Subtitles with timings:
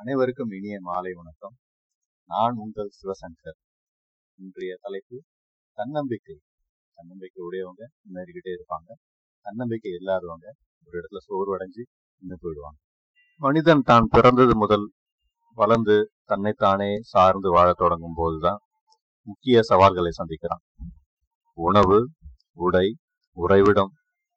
[0.00, 1.54] அனைவருக்கும் இனிய மாலை வணக்கம்.
[2.24, 3.56] நான் உங்கள் சிவசங்கர்.
[4.38, 5.22] இன்றைய தலைப்பு
[5.72, 6.36] தன்னம்பிக்கை.
[6.92, 8.92] தன்னம்பிக்கை உடையவங்க முன்னேறிக்கிட்டே இருப்பாங்க.
[9.40, 10.52] தன்னம்பிக்கை இல்லாதவங்க
[10.84, 11.82] ஒரு இடத்துல சோர்வடைஞ்சு
[12.16, 12.78] நின்று போயிடுவாங்க.
[13.36, 14.92] மனிதன் தான் பிறந்தது முதல்
[15.54, 18.58] வளர்ந்து தன்னைத்தானே சார்ந்து வாழத் தொடங்கும் போதுதான்
[19.22, 20.64] முக்கிய சவால்களை சந்திக்கிறான்.
[21.54, 22.08] உணவு
[22.52, 22.96] உடை
[23.32, 23.92] உறைவிடம்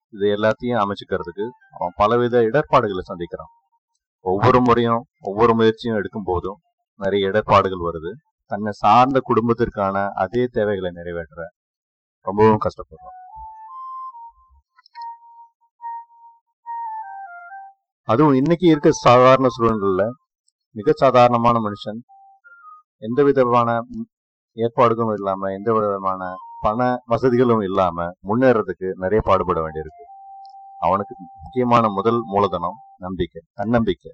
[0.10, 3.54] இது எல்லாத்தையும் அமைச்சுக்கிறதுக்கு அவன் பலவித இடர்பாடுகளை சந்திக்கிறான்.
[4.26, 6.60] ஒவ்வொரு முறையும் ஒவ்வொரு முயற்சியும் எடுக்கும் போதும்
[7.00, 8.12] நிறைய இடர்பாடுகள் வருது.
[8.52, 11.42] தன்னை சார்ந்த குடும்பத்திற்கான அதே தேவைகளை நிறைவேற்ற
[12.26, 13.18] ரொம்பவும் கஷ்டப்படுறோம்.
[18.08, 20.06] அதுவும் இன்னைக்கு இருக்க சாதாரண சூழல்கள்ல
[20.78, 22.00] மிக சாதாரணமான மனுஷன்
[23.08, 23.70] எந்த விதமான
[24.58, 26.24] ஏற்பாடுகளும் இல்லாமல் எந்த விதமான
[26.66, 26.80] பண
[27.12, 30.03] வசதிகளும் இல்லாமல் முன்னேறதுக்கு நிறைய பாடுபட வேண்டியிருக்கு.
[30.86, 34.12] அவனுக்கு முக்கியமான முதல் மூலதனம் நம்பிக்கை தன்னம்பிக்கை.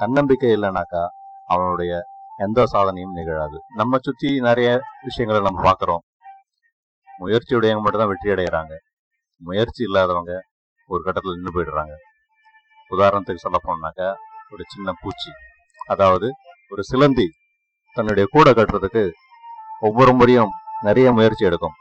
[0.00, 1.02] தன்னம்பிக்கை இல்லைனாக்கா
[1.52, 1.92] அவனுடைய
[2.44, 3.58] எந்த சாதனையும் நிகழாது.
[3.80, 4.68] நம்ம சுத்தி நிறைய
[5.06, 6.02] விஷயங்களை நம்ம பார்க்குறோம்.
[7.22, 8.74] முயற்சியுடையவங்க மட்டும்தான் வெற்றி அடைகிறாங்க
[9.40, 10.32] முயற்சி இல்லாதவங்க
[10.90, 11.94] ஒரு கட்டத்தில் நின்று போயிடுறாங்க.
[12.90, 14.08] உதாரணத்துக்கு சொல்ல போனாக்கா
[14.52, 15.30] ஒரு சின்ன பூச்சி.
[15.92, 16.28] அதாவது
[16.72, 17.26] ஒரு சிலந்தி
[17.96, 19.02] தன்னுடைய கூடை கட்டுறதுக்கு
[19.86, 20.52] ஒவ்வொரு முறையும்
[20.86, 21.76] நிறைய முயற்சி எடுக்கும்.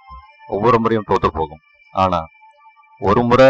[0.54, 1.64] ஒவ்வொரு முறையும் தோற்று போகும்.
[1.94, 2.28] ஆனால்
[3.02, 3.50] ஒரு முறை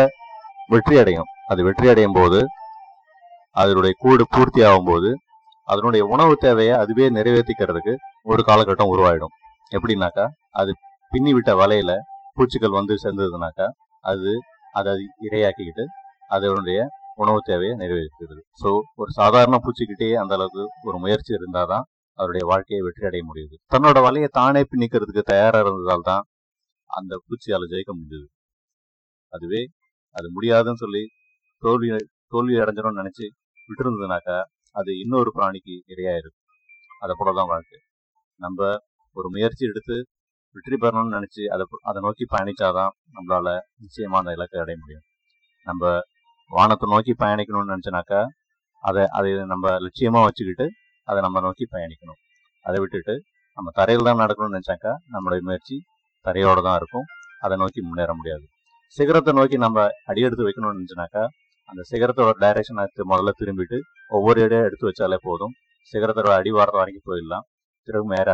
[0.71, 2.39] வெற்றி அடையும் அது வெற்றி அடையும் போது
[3.55, 5.09] அதனுடைய கூடு பூர்த்தி ஆகும் போது
[5.67, 7.93] அதனுடைய உணவு தேவையை அதுவே நிறைவேற்றிக்கிறதுக்கு
[8.31, 9.33] ஒரு காலகட்டம் உருவாயிடும்.
[9.71, 10.25] எப்படின்னாக்கா
[10.61, 10.71] அது
[11.11, 11.91] பின்னி விட்ட வலையில
[12.37, 13.67] பூச்சிகள் வந்து சேர்ந்ததுனாக்கா
[14.03, 14.31] அது
[14.79, 14.93] அதை
[15.27, 15.85] இரையாக்கிக்கிட்டு
[16.35, 16.79] அதனுடைய
[17.23, 18.41] உணவு தேவையை நிறைவேற்றுகிறது.
[18.61, 18.69] ஸோ
[19.01, 21.85] ஒரு சாதாரண பூச்சிக்கிட்டேயே அந்த அளவுக்கு ஒரு முயற்சி இருந்தால் தான்
[22.19, 23.55] அவருடைய வாழ்க்கையை வெற்றி அடைய முடியுது.
[23.73, 26.23] தன்னோட வலையை தானே பின்னிக்கிறதுக்கு தயாராக இருந்ததால் தான்
[26.89, 28.27] அந்த பூச்சியால் ஜெயிக்க முடிஞ்சது.
[29.33, 29.61] அதுவே
[30.15, 31.03] அது முடியாதுன்னு சொல்லி
[31.63, 31.89] தோல்வி
[32.33, 33.25] தோல்வி அடைஞ்சிடும்னு நினச்சி
[33.69, 34.37] விட்டுருந்ததுனாக்கா
[34.75, 36.41] அது இன்னொரு பிராணிக்கு இடையாயிருக்கும்
[37.03, 37.79] அதை போல தான் வாழ்க்கை.
[38.39, 38.59] நம்ம
[39.15, 39.95] ஒரு முயற்சி எடுத்து
[40.55, 43.53] வெற்றி பெறணும்னு நினச்சி அதை அதை நோக்கி பயணிச்சாதான் நம்மளால்
[43.83, 45.05] நிச்சயமாக அந்த இலக்கை அடைய முடியும்.
[45.67, 45.83] நம்ம
[46.51, 48.21] வானத்தை நோக்கி பயணிக்கணும்னு நினச்சினாக்கா
[48.83, 50.65] அதை அதை நம்ம லட்சியமாக வச்சுக்கிட்டு
[51.07, 52.19] அதை நம்ம நோக்கி பயணிக்கணும்.
[52.65, 53.15] அதை விட்டுட்டு
[53.57, 55.75] நம்ம தரையில் தான் நடக்கணும்னு நினச்சாக்கா நம்மளுடைய முயற்சி
[56.25, 57.07] தரையோடு தான் இருக்கும்.
[57.45, 58.45] அதை நோக்கி முன்னேற முடியாது.
[58.97, 61.23] சிகரத்தை நோக்கி நம்ம அடியெடுத்து வைக்கணும்னு நினச்சினாக்கா
[61.69, 62.79] அந்த சிகரத்தோட டைரக்ஷன்
[63.11, 63.77] முதல்ல திரும்பிட்டு
[64.17, 65.53] ஒவ்வொரு இடையே எடுத்து வச்சாலே போதும்.
[65.93, 67.45] சிகரத்தோட அடிவாரத்தை வரைக்கும் போயிடலாம்.
[67.87, 68.29] திரும்ப மேல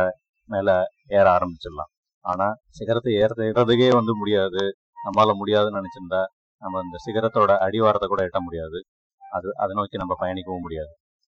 [0.50, 0.74] மேலே
[1.18, 1.90] ஏற ஆரம்பிச்சிடலாம்.
[2.24, 4.62] ஆனால் சிகரத்தை ஏறது ஏறதுக்கே வந்து முடியாது.
[5.04, 6.22] நம்மளால் முடியாதுன்னு நினச்சிருந்தா
[6.62, 8.78] நம்ம இந்த சிகரத்தோட அடிவாரத்தை கூட எட்ட முடியாது.
[9.22, 10.92] அது அதை நோக்கி நம்ம பயணிக்கவும் முடியாது.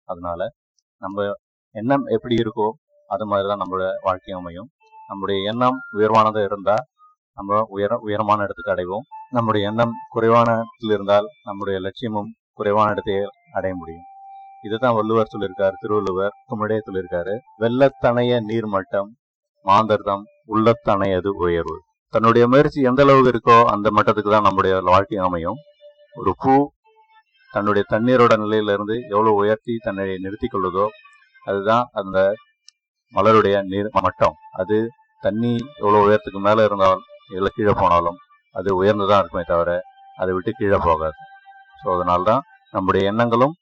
[0.10, 0.42] அதனால
[1.02, 1.28] நம்ம
[1.76, 2.68] எண்ணம் எப்படி இருக்கோ
[3.10, 4.70] அது மாதிரி தான் நம்மளோட வாழ்க்கை அமையும்.
[5.10, 6.84] நம்முடைய எண்ணம் உயர்வானதாக இருந்தால்
[7.38, 9.06] நம்ம உயர உயரமான இடத்துக்கு அடைவோம்.
[9.36, 13.24] நம்முடைய எண்ணம் குறைவானத்தில் இருந்தால் நம்முடைய லட்சியமும் குறைவான இடத்தையே
[13.58, 14.08] அடைய முடியும்.
[14.66, 17.34] இதுதான் வள்ளுவர் சொல்லியிருக்காரு திருவள்ளுவர் குமிடையே சொல்லியிருக்காரு.
[17.62, 19.10] வெள்ளத்தணைய நீர்மட்டம்
[19.66, 20.24] மாந்தர்தம்
[20.56, 21.78] உள்ளத்தணையது உயர்வு.
[22.14, 25.60] தன்னுடைய முயற்சி எந்த அளவுக்கு இருக்கோ அந்த மட்டத்துக்கு தான் நம்முடைய வாழ்க்கை அமையும்.
[26.20, 26.54] ஒரு பூ
[27.54, 30.86] தன்னுடைய தண்ணீரோட நிலையிலிருந்து எவ்வளவு உயர்த்தி தன்னை நிறுத்தி கொள்ளுதோ
[31.50, 32.18] அதுதான் அந்த
[33.14, 34.78] மலருடைய நீர் மட்டம் அது
[35.24, 37.02] தண்ணி எவ்வளவு உயரத்துக்கு மேல இருந்தால்
[37.38, 38.18] இல்லை கீழே போனாலும்
[38.56, 39.70] அது உயர்ந்துதான் இருக்குமே தவிர
[40.18, 41.18] அதை விட்டு கீழே போகாது.
[41.82, 42.42] ஸோ அதனால்தான்
[42.74, 43.54] நம்முடைய எண்ணங்களும்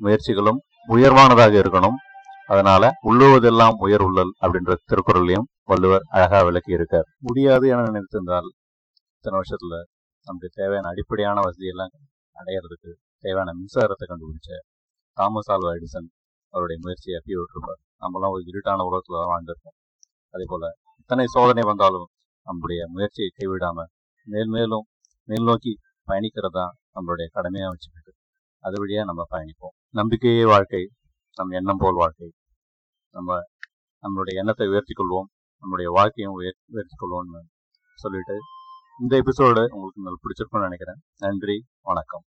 [0.00, 0.60] முயற்சிகளும்
[0.94, 1.96] உயர்வானதாக இருக்கணும்.
[2.48, 7.06] அதனால உள்ளுவதெல்லாம் உயர் உள்ளல் அப்படின்ற திருக்குறளையும் வள்ளுவர் அழகா விளக்கி இருக்கார்.
[7.26, 8.48] முடியாது என நினைத்திருந்தால்
[9.16, 9.76] இத்தனை வருஷத்துல
[10.26, 11.92] நமக்கு தேவையான அடிப்படையான வசதியெல்லாம்
[12.36, 12.90] அடையிறதுக்கு
[13.24, 14.50] தேவையான மின்சாரத்தை கண்டுபிடிச்ச
[15.16, 16.08] தாமஸ் ஆல்வா எடிசன்
[16.54, 17.80] அவருடைய முயற்சியை அப்பி விட்டுருப்பார்.
[18.02, 19.76] நம்மளாம் ஒரு இருட்டான உலகத்துல தான் வாழ்ந்திருக்கோம்.
[20.34, 20.64] அதே போல
[21.02, 22.06] இத்தனை சோதனை வந்தாலும்
[22.46, 23.90] நம்முடைய முயற்சியை கைவிடாமல்
[24.26, 24.86] மேல் மேலும்
[25.28, 25.72] மேல் நோக்கி
[26.08, 26.66] பயணிக்கிறதா
[26.96, 28.12] நம்மளுடைய கடமையாக வச்சுக்கிட்டு
[28.64, 29.74] அது வழியாக நம்ம பயணிப்போம்.
[29.90, 30.82] நம்பிக்கையே வாழ்க்கை
[31.38, 32.28] நம் எண்ணம் போல் வாழ்க்கை.
[33.14, 33.38] நம்ம
[34.04, 35.28] நம்மளுடைய எண்ணத்தை உயர்த்தி கொள்வோம்.
[35.62, 37.42] நம்மளுடைய வாழ்க்கையும் உயர் உயர்த்தி கொள்வோம்னு
[37.94, 38.36] சொல்லிட்டு
[39.00, 41.00] இந்த எபிசோடு உங்களுக்கு பிடிச்சிருக்கும்னு நினைக்கிறேன்.
[41.18, 42.24] நன்றி வணக்கம்.